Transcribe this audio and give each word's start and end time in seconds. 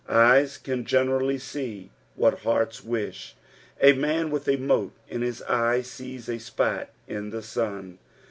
Eyes 0.09 0.57
can 0.57 0.83
generally 0.83 1.37
see 1.37 1.91
what 2.15 2.39
hearts 2.39 2.83
wish. 2.83 3.35
A 3.79 3.93
man 3.93 4.31
with 4.31 4.47
a 4.47 4.55
mote 4.57 4.93
in 5.07 5.21
his 5.21 5.43
eye 5.43 5.83
sees 5.83 6.27
a 6.27 6.39
spot 6.39 6.89
in 7.07 7.29
the 7.29 7.43
sun. 7.43 7.99